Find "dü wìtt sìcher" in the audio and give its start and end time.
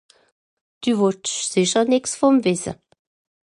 0.81-1.85